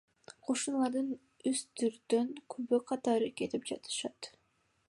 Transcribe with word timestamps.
Кошуналары 0.47 1.03
үстүртөн 1.51 2.33
күбө 2.55 2.83
катары 2.93 3.33
кетип 3.43 3.73
жатышат. 3.75 4.33